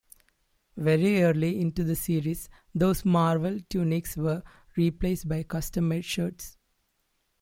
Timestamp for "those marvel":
2.73-3.59